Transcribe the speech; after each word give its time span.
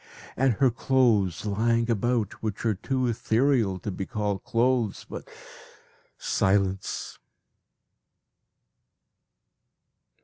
And 0.35 0.53
her 0.55 0.71
clothes 0.71 1.45
lying 1.45 1.87
about 1.87 2.41
which 2.41 2.65
are 2.65 2.73
too 2.73 3.05
ethereal 3.05 3.77
to 3.81 3.91
be 3.91 4.07
called 4.07 4.43
clothes 4.43 5.05
but 5.07 5.29
silence! 6.17 7.19